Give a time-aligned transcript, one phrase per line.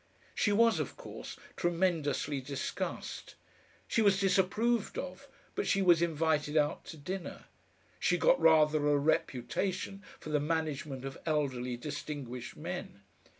[0.33, 3.35] She was, of course, tremendously discussed.
[3.87, 7.45] She was disapproved of, but she was invited out to dinner.
[7.99, 13.01] She got rather a reputation for the management of elderly distinguished men.